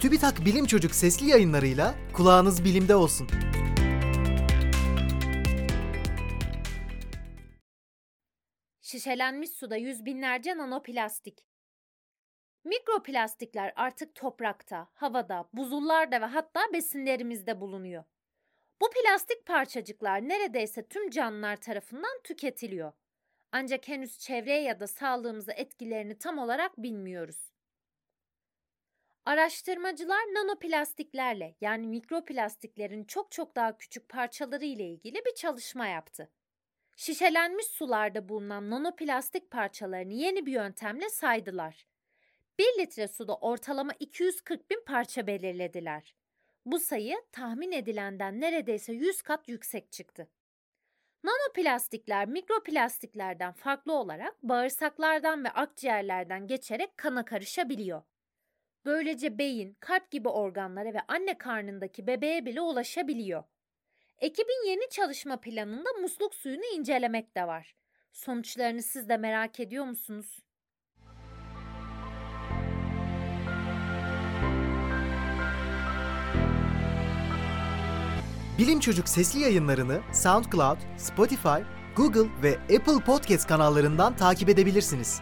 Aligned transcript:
TÜBİTAK 0.00 0.44
Bilim 0.44 0.66
Çocuk 0.66 0.94
sesli 0.94 1.30
yayınlarıyla 1.30 1.94
kulağınız 2.12 2.64
bilimde 2.64 2.94
olsun. 2.94 3.28
Şişelenmiş 8.80 9.50
suda 9.50 9.76
yüz 9.76 10.04
binlerce 10.04 10.56
nanoplastik. 10.56 11.46
Mikroplastikler 12.64 13.72
artık 13.76 14.14
toprakta, 14.14 14.88
havada, 14.94 15.48
buzullarda 15.52 16.20
ve 16.20 16.24
hatta 16.24 16.60
besinlerimizde 16.72 17.60
bulunuyor. 17.60 18.04
Bu 18.80 18.86
plastik 18.90 19.46
parçacıklar 19.46 20.28
neredeyse 20.28 20.88
tüm 20.88 21.10
canlılar 21.10 21.56
tarafından 21.56 22.22
tüketiliyor. 22.24 22.92
Ancak 23.52 23.88
henüz 23.88 24.18
çevreye 24.18 24.62
ya 24.62 24.80
da 24.80 24.86
sağlığımıza 24.86 25.52
etkilerini 25.52 26.18
tam 26.18 26.38
olarak 26.38 26.78
bilmiyoruz. 26.78 27.55
Araştırmacılar 29.26 30.34
nanoplastiklerle 30.34 31.54
yani 31.60 31.86
mikroplastiklerin 31.86 33.04
çok 33.04 33.30
çok 33.30 33.56
daha 33.56 33.78
küçük 33.78 34.08
parçaları 34.08 34.64
ile 34.64 34.88
ilgili 34.88 35.24
bir 35.24 35.34
çalışma 35.34 35.86
yaptı. 35.86 36.30
Şişelenmiş 36.96 37.66
sularda 37.66 38.28
bulunan 38.28 38.70
nanoplastik 38.70 39.50
parçalarını 39.50 40.12
yeni 40.12 40.46
bir 40.46 40.52
yöntemle 40.52 41.08
saydılar. 41.08 41.86
1 42.58 42.64
litre 42.78 43.08
suda 43.08 43.36
ortalama 43.36 43.92
240 44.00 44.70
bin 44.70 44.84
parça 44.86 45.26
belirlediler. 45.26 46.14
Bu 46.66 46.78
sayı 46.78 47.16
tahmin 47.32 47.72
edilenden 47.72 48.40
neredeyse 48.40 48.92
100 48.92 49.22
kat 49.22 49.48
yüksek 49.48 49.92
çıktı. 49.92 50.28
Nanoplastikler 51.24 52.28
mikroplastiklerden 52.28 53.52
farklı 53.52 53.92
olarak 53.92 54.42
bağırsaklardan 54.42 55.44
ve 55.44 55.50
akciğerlerden 55.50 56.46
geçerek 56.46 56.96
kana 56.96 57.24
karışabiliyor. 57.24 58.02
Böylece 58.86 59.38
beyin, 59.38 59.76
kalp 59.80 60.10
gibi 60.10 60.28
organlara 60.28 60.94
ve 60.94 61.00
anne 61.08 61.38
karnındaki 61.38 62.06
bebeğe 62.06 62.46
bile 62.46 62.60
ulaşabiliyor. 62.60 63.44
Ekibin 64.18 64.68
yeni 64.68 64.88
çalışma 64.90 65.40
planında 65.40 65.88
musluk 66.02 66.34
suyunu 66.34 66.64
incelemek 66.76 67.36
de 67.36 67.46
var. 67.46 67.76
Sonuçlarını 68.12 68.82
siz 68.82 69.08
de 69.08 69.16
merak 69.16 69.60
ediyor 69.60 69.84
musunuz? 69.84 70.38
Bilim 78.58 78.80
Çocuk 78.80 79.08
sesli 79.08 79.40
yayınlarını 79.40 80.00
SoundCloud, 80.12 80.78
Spotify, 80.96 81.60
Google 81.96 82.42
ve 82.42 82.76
Apple 82.76 83.04
Podcast 83.06 83.48
kanallarından 83.48 84.16
takip 84.16 84.48
edebilirsiniz. 84.48 85.20